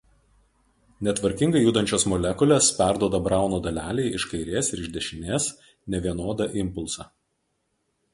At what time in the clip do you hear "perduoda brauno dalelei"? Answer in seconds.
2.79-4.07